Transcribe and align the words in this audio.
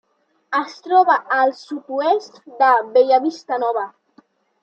Es 0.59 0.71
troba 0.85 1.17
al 1.35 1.51
sud-oest 1.59 2.41
de 2.63 2.71
Bellavista 2.95 3.63
Nova. 3.65 3.85